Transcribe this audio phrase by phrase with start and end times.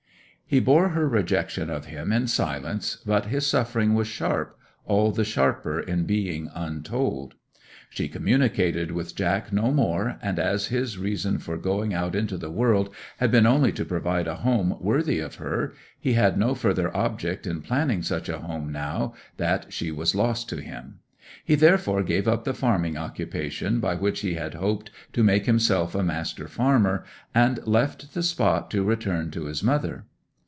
[0.53, 5.79] 'He bore her rejection of him in silence, but his suffering was sharp—all the sharper
[5.79, 7.35] in being untold.
[7.89, 12.51] She communicated with Jack no more; and as his reason for going out into the
[12.51, 16.93] world had been only to provide a home worthy of her, he had no further
[16.93, 20.99] object in planning such a home now that she was lost to him.
[21.45, 25.95] He therefore gave up the farming occupation by which he had hoped to make himself
[25.95, 30.07] a master farmer, and left the spot to return to his mother.